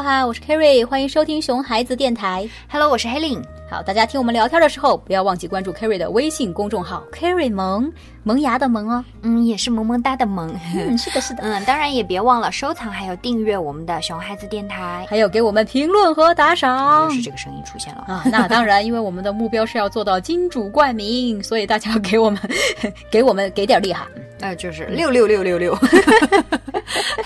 [0.00, 2.48] 喽哈，我是 Kerry，欢迎收听熊孩子电台。
[2.70, 3.44] Hello，我是 Helen。
[3.70, 7.92] 好，大家听我们聊天的时候，不要忘记关注 Kerry 的微信公众号 Kerry 萌
[8.22, 9.04] 萌芽的萌哦。
[9.20, 10.50] 嗯，也是萌萌哒的萌。
[10.74, 11.42] 嗯，是的，是的。
[11.44, 15.06] 嗯，当然也别忘了收藏还有订阅我们的熊孩子电台。
[15.10, 17.04] 还有给我们评论和打赏。
[17.04, 18.22] 又是这个声音出现了啊！
[18.32, 22.40] 那当然，因为我们的目标是要做到金主冠名，所以大家要给我们
[23.12, 24.08] 给我们给点力哈。
[24.40, 25.78] 呃，就是六六六六六。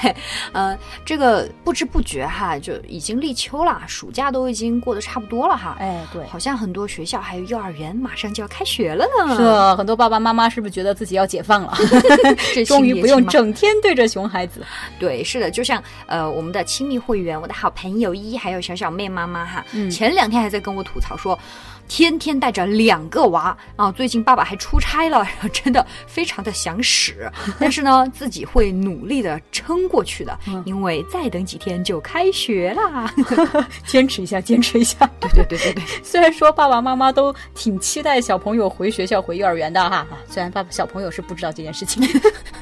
[0.52, 5.76] 呃，这个不知不觉哈，就已经立秋了，暑假都已经过得差不多了哈。
[5.78, 9.36] 哎，对，好像很多学校还有幼儿园马上就要开学了呢。
[9.36, 11.74] 是啊，很多爸爸妈妈是不是觉得自己要解放了？
[12.66, 14.64] 终于不用整天对着熊孩子。
[14.98, 21.38] 对，是的，就像呃我们的亲密会员，我的好朋友一还有小小妹妈妈哈，嗯、前两天还在跟我吐槽说。
[21.86, 23.92] 天天带着两个娃啊！
[23.92, 25.22] 最近爸爸还出差了，
[25.52, 33.12] 真的非常的想使，但是呢，自己会努力的撑过去的，嗯、因为再等几天就开学啦。
[33.86, 35.08] 坚持一下，坚持一下。
[35.20, 35.84] 对对对对对。
[36.02, 42.02] 虽然说爸爸妈妈都挺期待小朋友回学校、回幼儿园的哈，虽然爸爸小朋友是不知道这件事情，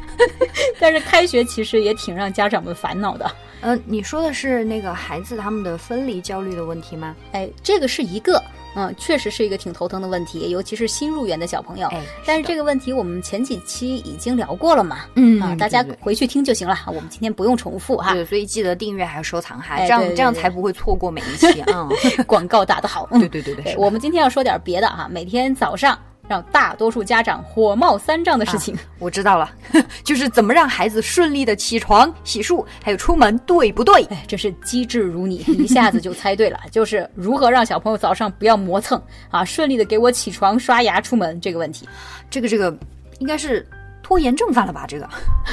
[0.78, 3.30] 但是开学其实也挺让家长们烦恼的。
[3.60, 7.14] 嗯、呃，你说的是那个孩子他们的分离焦虑的问题吗？
[7.32, 8.42] 哎，这个是一个。
[8.74, 11.88] 嗯，确实是一个挺头疼的问题，尤其是新入园的小朋友。
[11.88, 16.76] 哎，但是这个问题我们前几期已经聊过了嘛，嗯啊，大家回去听就行了。
[16.86, 18.14] 我们今天不用重复哈。
[18.14, 21.60] 对，所以记得订阅还有收藏哈，哎、这样这样才不会错过每一期。
[21.72, 21.88] 啊，
[22.26, 23.08] 广告打得好。
[23.10, 25.98] 嗯对对对对，我们今天要说点别的哈，每天早上。
[26.32, 29.50] 让大多数家长火冒三丈的事情，啊、我知道了，
[30.02, 34.02] 就是怎么让孩子顺利的起床、洗漱，还有出门，对不对？
[34.04, 41.86] 哎，这是机智如你，一下子就猜对了， 就是如何让小朋友早上不要磨蹭啊，顺利的给我起床、刷牙、出门这个问题。
[42.30, 42.74] 这个这个
[43.18, 43.68] 应该是。
[44.02, 44.84] 拖延症犯了吧？
[44.86, 45.08] 这个，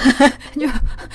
[0.59, 0.68] 就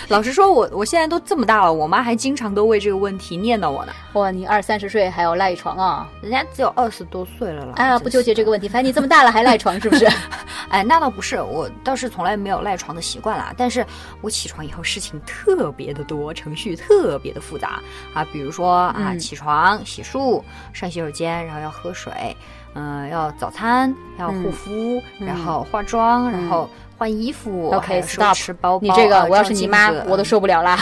[0.09, 3.93] 老实说，我我现在都这么大了，我妈还经常都为这个问题念叨我呢。
[4.15, 6.09] 哇，你二三十岁还要赖床啊？
[6.23, 7.73] 人家只有二十多岁了啦。
[7.77, 10.07] 啊，不纠结这个问题，反正你这么大了还赖床，是不是？
[10.71, 13.53] 哎，那倒不是，我倒是从来没有赖床的习惯啦。
[13.57, 13.85] 但是
[14.21, 17.81] 我起床以后事情特别的多，程序特别的复杂
[18.15, 20.43] 啊，比如说啊，嗯、起床、洗漱、
[20.73, 22.37] 上洗手间，然后要喝水，
[22.75, 26.69] 嗯、呃，要早餐，要护肤，嗯、然后化妆，然后。
[26.97, 28.81] 换衣服，OK，stop，、吃包包。
[28.81, 30.79] 你这个，啊、我要是你妈，我都受不了啦。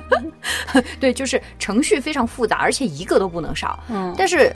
[0.98, 3.78] 对，就是程序非常复杂，而且一个都不能少。
[3.90, 4.50] 嗯，但是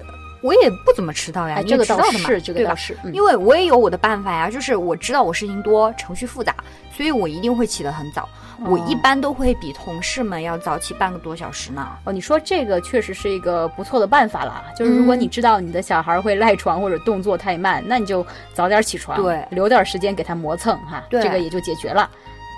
[0.44, 6.54] 我也不怎么迟到呀，哎、这个知道的嘛，是这个倒是、嗯，因为我也有我的办法呀，就是我知道我事情多，程序复杂，
[6.94, 8.28] 所以我一定会起得很早。
[8.58, 11.88] 哦、我一般都会比同事们要早起半个多小时呢。
[12.04, 14.62] 哦，你说这个确实是一个不错的办法了。
[14.76, 22.10] 就是如果你知道你的小孩会赖床或者动作太慢，嗯、那你就早点起床，对，留点时间给他磨蹭哈，这个也就解决了。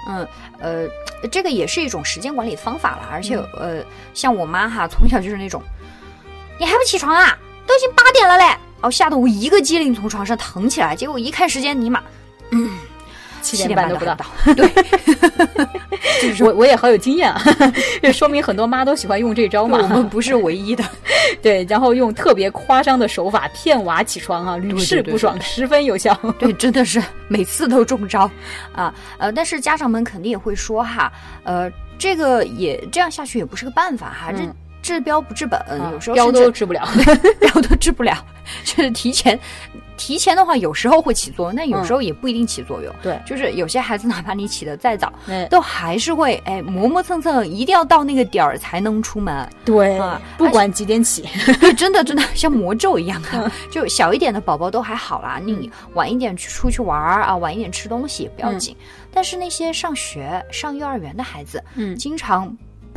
[0.09, 0.89] 嗯，呃，
[1.31, 3.09] 这个也是一种时间管理方法了。
[3.13, 5.63] 而且，嗯、呃，像我妈哈，从小就是那种，
[6.59, 7.39] 你还不起床啊？
[7.77, 8.45] 都已经八点了嘞！
[8.81, 12.03] 哦，吓得我一个机灵从床上腾起来，结果一看时间，尼玛，
[12.51, 12.71] 嗯。
[13.43, 14.17] 七点半都不到，
[14.57, 14.69] 对，
[16.21, 17.41] 就 是我我也好有经验啊，
[18.03, 19.79] 这说明很多妈都喜欢用这招嘛。
[19.81, 20.83] 我们不是唯一的，
[21.41, 26.13] 对，然后用特别夸张的手法骗娃起床啊，屡试不爽，十分有效。
[26.41, 28.29] 对，真的是每次都中招
[28.75, 28.93] 啊。
[29.17, 31.13] 呃，但是家长们肯定也会说哈，
[31.45, 31.71] 呃，
[32.01, 34.53] 这个也这样下去也不是个办法哈，这、嗯、
[34.87, 36.87] 治标不治本，啊、有时候标都治不了，
[37.41, 38.17] 标都治不了，
[38.65, 39.39] 就是提前。
[39.99, 42.93] 提前的话，有时候会起作用，但有时候也不一定起作用。
[42.93, 49.49] 嗯、对，就是有些孩子，哪怕你起得再早，嗯、都还是会哎磨磨蹭蹭，一定要到那个点儿才能出门。
[49.65, 51.27] 对啊，不管几点起，
[51.59, 53.41] 对，真的真的像魔咒一样啊！
[53.47, 58.77] 嗯、就小一点的宝宝都还好啦，你晚一点去出去玩儿啊，晚一点吃东西不要紧。
[58.79, 62.55] 嗯、但是那些上学、上幼儿园的孩子，嗯，经常。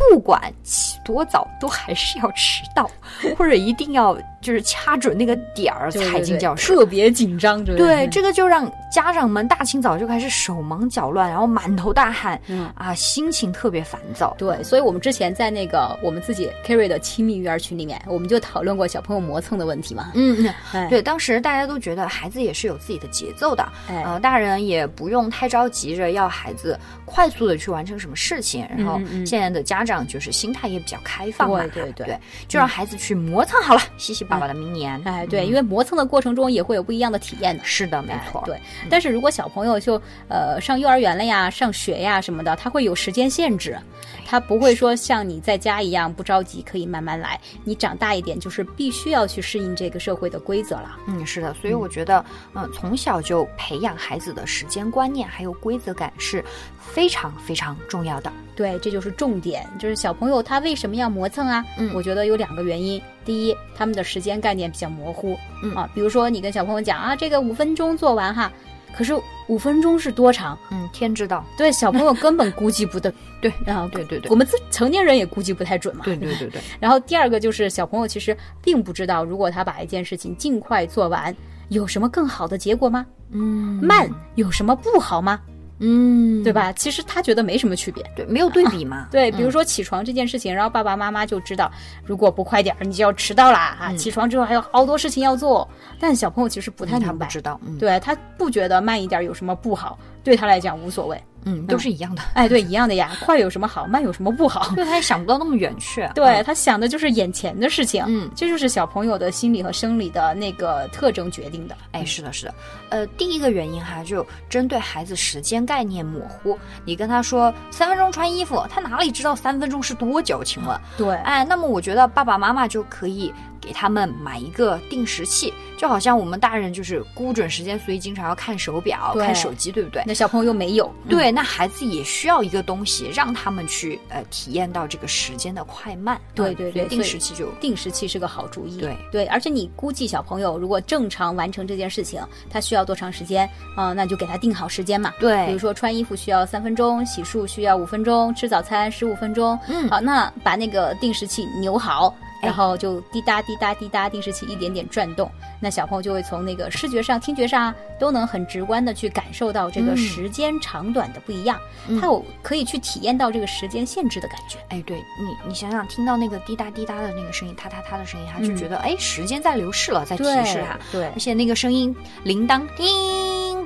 [0.10, 2.90] 不管起多早，都还是要迟到，
[3.38, 7.64] 或者一定要就是掐准那个点儿才进教室，特别紧张。
[7.66, 14.34] 对，对，这个就让家长们大清早就开始手忙脚乱，然后满头大汗，嗯啊，心情特别烦躁。
[14.38, 20.12] 对，所以我们之前在那个我们自己 Carry 的亲密育儿群里面，我们就讨论过小朋友磨蹭的问题嘛。
[20.16, 30.70] 嗯，哎、对，当时大家都觉得孩子也是有自己的节奏的，哎、呃，大人也不用太着急着要孩子快速的去完成什么事情，然后现在的家长就是心态。
[30.70, 35.02] 也比较开放嘛，对对对，对就让孩子去磨蹭好了，洗洗爸爸的明年。
[35.04, 37.64] 哎，对，因为磨蹭的过程中也会有不一样的体验的。
[37.66, 38.42] 是的，没错。
[38.46, 38.58] 对，
[38.90, 43.78] 但是如果小朋友就呃上幼儿园了呀、上学呀什么的，他会有时间限制，
[44.26, 47.40] 他不会说像你在家一样不着急，可以慢慢来。
[47.64, 50.98] 你长大一点，就是必须要去适应这个社会的规则了。
[51.08, 52.24] 嗯，是的，所以我觉得，
[52.54, 56.46] 嗯，从小就培养孩子的时间观念还有规则感是
[56.80, 58.32] 非常非常重要的。
[58.60, 61.64] 对，这就是重点，就是小朋友他为什么要磨蹭啊？
[61.78, 63.02] 嗯我觉得有两个原因。
[63.24, 68.52] 第一，他们的时间概念比较模糊，嗯啊，比如说你跟小朋友讲啊，这个五分钟做完哈，
[68.94, 69.14] 可是
[69.48, 70.60] 五分钟是多长？
[70.72, 71.46] 嗯，天知道。
[71.58, 76.02] 对，小朋友根本估计不得， 对，然后对对对我们自成年人也估计不太准嘛。
[76.04, 81.34] 对对对对，然后第二个就是小朋友其实并不知道，如果他把一件事情尽快做完，
[81.70, 83.06] 有什么更好的结果吗？
[83.32, 85.40] 嗯，慢有什么不好吗？
[85.80, 86.52] 嗯，对？
[86.52, 86.72] 吧？
[86.74, 88.04] 其实他觉得没什么区别。
[88.16, 89.08] 对，没有对比嘛。
[89.10, 91.72] 对，比如嗯说起床这件事情，然后爸爸妈妈就知道，
[92.06, 93.88] 如果不快点儿，你就要迟到啦啊！
[93.92, 95.68] 嗯起床之后还有好多事情要做，
[96.00, 101.22] 但小朋友其实不太嗯他明白，不知道，嗯，对他不觉得慢一点有什么不好，对他来讲无所谓。
[101.46, 102.22] 嗯，都是一样的。
[102.34, 104.76] 哎，对，一样的呀，快有什么好，慢有什么不好？
[104.76, 106.06] 对，他也想不到那么远去。
[106.14, 111.78] 对他想的就是眼前的事情，嗯这就是小朋友的心理和生理的那个特征决定的。
[111.94, 112.54] 哎，是的，是的，
[112.90, 120.44] 呃，第一个原因哈，就针对孩子时间概念模糊，你跟他说三分钟穿衣服，他哪里知道三分钟是多久？
[120.44, 130.04] 请问，对，哎，那么我觉得爸爸妈妈就可以给他们买一个定时器，就好像我们大人就是估准时间，所以经常要看手表、看手机，对不对？
[130.06, 136.20] 那小朋友又没有，嗯对，那孩子也需要一个东西，让他们去呃体验到这个时间的快慢。
[136.34, 138.80] 对对对定时器就定时器是个好主意。
[138.80, 145.14] 对对，而且你估计小朋友如果正常完成这件事情，他需要多长时间啊、那就给他定好时间嘛。
[145.20, 149.58] 对比如，说穿衣服需要三分钟，洗漱需要五分钟，吃早餐十五分钟。
[149.68, 164.58] 嗯好，那把那个定时器扭好，哎然后就滴答滴答滴答，定时器一点点转动，那小朋友就会从那个视觉上、听觉上啊都能很直观的去感受到这个嗯时间长短的不一样，嗯他有可以去体验到这个时间限制的感觉。
[164.70, 170.78] 哎，对你，你想想，听到那个滴答滴答的那个声音，嗒嗒嗒的声音，他就嗯觉得哎，时间在流逝了，在提示他。
[170.92, 172.88] 对而，且那个声音铃铛叮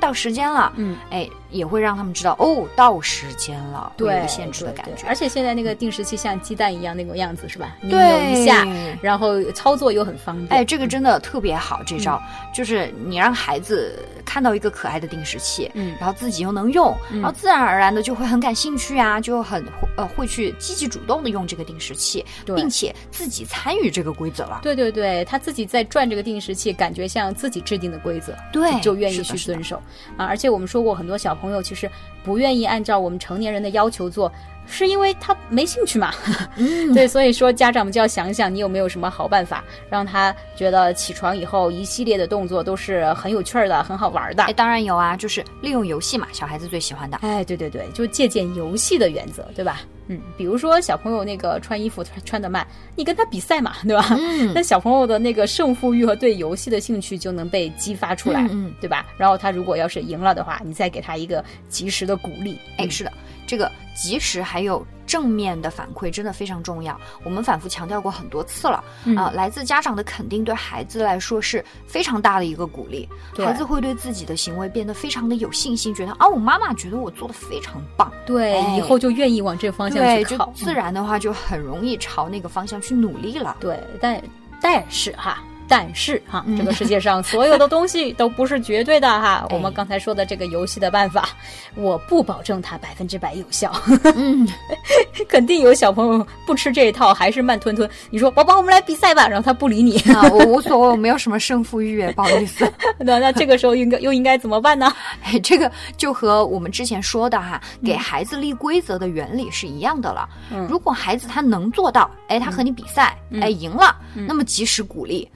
[0.04, 0.98] 到时间了，嗯。
[1.10, 5.08] 哎，也会让他们知道哦，到时间了，对有对个限制的感觉。
[5.08, 7.76] 而且现在那个定时器像鸡蛋一样那种样子是吧？
[7.80, 8.00] 你对
[8.32, 8.68] 扭一下，
[9.02, 10.50] 然后操作又很方便。
[10.50, 12.22] 哎，这个真的特别好，这招、
[12.54, 19.64] 就是你让孩子看到一个可爱的定时器，嗯然后自己又能用，嗯然后自然而然的就会很感兴趣啊，就很
[19.96, 24.60] 呃会去积极主动的用这个定时器，并且自己参与这个规则了。
[24.64, 29.82] 对对对，他自己在转这个定时器，感觉像自己制定的规则，对就就愿意是的是的去遵守
[30.18, 30.26] 啊。
[30.26, 31.90] 而且我们说过，很多小朋友其实
[32.24, 34.32] 不愿意按照我们成年人的要求做。
[34.66, 36.14] 是因为他没兴趣嘛？
[36.58, 44.54] 嗯， 对，所以说家长们就要想想，你有没有什么好办法，让他觉得起床以后一系列的动作都是很有趣儿的、很好玩的哎，。
[44.54, 47.18] 当然有啊，就是利用游戏嘛，小孩子最喜欢的。
[47.18, 49.82] 哎，对对对，就借鉴游戏的原则，对吧？
[50.08, 54.06] 嗯，比如说小朋友那个穿衣服穿穿的慢，你跟他比赛嘛， 对吧？
[54.20, 59.06] 嗯那小朋友的那个胜负欲和对游戏的兴趣就能被激发出来，嗯嗯对吧？
[59.18, 62.60] 然后他如果要是赢了的话，你再给他一个及时的鼓励。
[62.78, 63.12] 哎，是的，
[63.46, 67.00] 这个及时还有正面的反馈真的非常重要。
[67.24, 73.08] 我们反复强调过很多次了嗯啊、来自家长的肯定对孩子来说是非常大的一个鼓励。
[73.38, 78.12] 孩子会对自己的行为变得非常的有信心，觉得啊，我妈妈觉得我做的非常棒。
[78.26, 80.52] 对，哎以后就愿意往这个方向对，就去靠。
[80.56, 83.58] 自然的话就很容易朝那个方向去努力了。
[83.60, 84.22] 对，但
[84.62, 85.44] 但是哈。
[85.76, 89.44] 但是哈，嗯这个世界上所有的东西都不是绝对的哈。
[89.50, 91.30] 哎我们刚才说的这个游戏的办法，
[91.74, 93.74] 我不保证它百分之百有效。
[94.16, 94.48] 嗯，
[95.28, 97.90] 肯定有小朋友不吃这一套，还是慢吞吞。
[98.12, 102.72] 你说宝宝，我们来比赛吧，然后他不理你，啊，我无所谓，我没有什么胜负欲，不好意思。
[103.00, 104.94] 那那这个时候应该又应该怎么办呢？
[105.24, 110.30] 哎，这个就和我们之前说的哈，嗯给孩子立规则的原理是一样的了。
[110.52, 115.28] 嗯如果孩子他能做到，哎，他和你比赛，嗯哎，赢了，那么及时鼓励。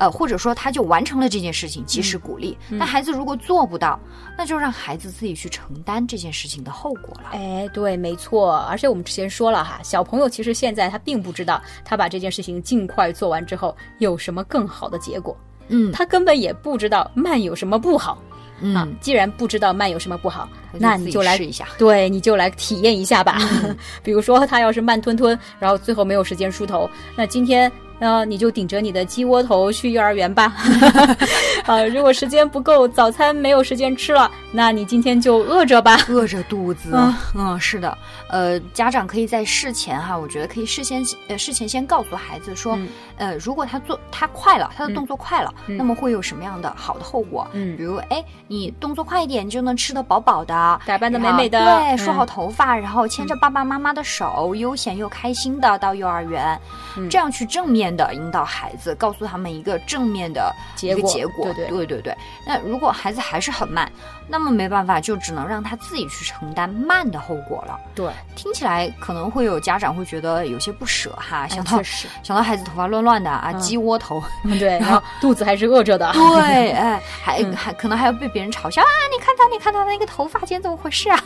[0.00, 2.56] 呃，或者说他就完成了这件事情，及时鼓励。
[2.70, 4.00] 嗯那孩子如果做不到，
[4.36, 7.30] 那就让孩子自己去承担这件事情的后果了。
[7.32, 8.56] 哎，对，没错。
[8.68, 15.36] 而且我们之前说了哈，小朋友其实现在他并不知道，他把这件事情尽快做完之后有什么更好的结果，
[15.68, 18.16] 嗯他根本也不知道慢有什么不好。
[18.62, 21.68] 嗯，啊，既然不知道慢有什么不好，那你就来试一下。
[21.76, 23.38] 对，你就来体验一下吧。
[24.02, 27.70] 比如说，他要是慢吞吞，然后最后没有时间梳头，那今天。
[28.00, 30.52] 呃，你就顶着你的鸡窝头去幼儿园吧。
[31.66, 35.98] 啊， 如果时间不够，早餐没有时间吃了，那你今天就饿着吧。
[36.08, 37.14] 饿着肚子，嗯。
[37.34, 37.96] 嗯，是的，
[38.28, 42.88] 呃，家长可以在事前哈，我觉得可以事先呃事前先告诉孩子说，嗯。
[43.18, 45.76] 呃，如果他做他快了，他的动作快了，嗯。
[45.76, 47.46] 那么会有什么样的好的后果？
[47.52, 47.76] 嗯。
[47.76, 51.58] 比如哎，你动作快一点，你就能吃得饱饱的，打扮得美美的。
[51.62, 56.58] 对，嗯梳好头发，然后牵着爸爸妈妈的手，悠闲又开心的到幼儿园，
[56.96, 57.08] 嗯。
[57.10, 61.44] 这样去正面面的引导孩子，告诉他们一个正面的一个结果。
[61.46, 62.16] 对对对对对
[62.46, 63.90] 那如果孩子还是很慢，
[64.28, 67.78] 那么没办法，就只能让他自己去承担慢的后果了。
[67.94, 71.82] 对，听起来可能会有家长会觉得有些不舍哈，想到、
[72.22, 78.88] 想到孩子头发乱乱的啊，嗯鸡窝头， 嗯对，然后肚子还是饿着的，对，哎， 还、嗯还可能还要被别人嘲笑啊！
[79.12, 81.24] 你看他，你看他那个头发间怎么回事啊？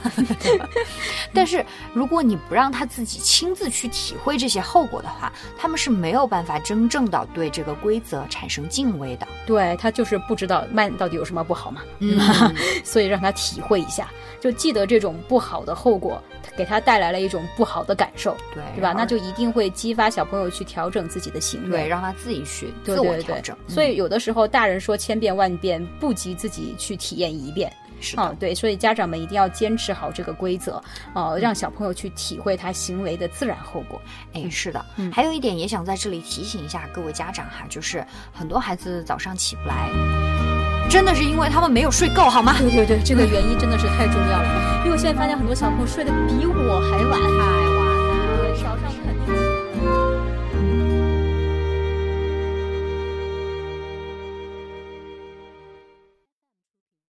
[1.34, 9.26] 但是如果你不让他自己亲自去体会这些后果的话，他们是没有办法真正的对这个规则产生敬畏的。
[9.46, 12.18] 对他就是不知道慢到底有什么不好嘛，嗯，
[12.84, 14.08] 所以让他体会一下，
[14.40, 16.22] 就记得这种不好的后果
[16.56, 18.92] 给他带来了一种不好的感受，对，对吧？
[18.96, 21.70] 那就一定会激发小朋友去调整自己的行为。
[21.70, 23.56] 对，让他自己去自我对对对调整。
[23.66, 27.72] 所以有的时候大人说千遍万遍，不及自己去体验一遍。
[28.00, 30.82] 是对，所以家长们一定要坚持好这个规则，
[31.14, 34.00] 呃，让小朋友去体会他行为的自然后果。
[34.32, 35.10] 哎，是的，嗯。
[35.12, 39.88] 还有一点也想在这里提醒一下各位家长哈，就是很多孩子早上起不来，
[40.90, 42.54] 真的是因为他们没有睡够，好吗？
[42.58, 47.63] 对对对，这个原因真的是太重要了，因为我现在发现很多小朋友睡得比我还晚，